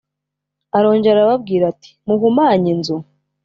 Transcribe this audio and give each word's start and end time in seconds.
Arongera 0.77 1.17
arababwira 1.19 1.63
ati 1.73 1.89
muhumanye 2.05 2.67
inzu 2.75 2.97